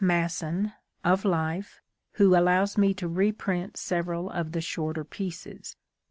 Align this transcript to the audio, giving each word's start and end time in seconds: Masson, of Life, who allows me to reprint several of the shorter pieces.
Masson, 0.03 0.73
of 1.05 1.23
Life, 1.25 1.79
who 2.13 2.35
allows 2.35 2.75
me 2.75 2.91
to 2.95 3.07
reprint 3.07 3.77
several 3.77 4.31
of 4.31 4.51
the 4.51 4.59
shorter 4.61 5.03
pieces. 5.03 5.75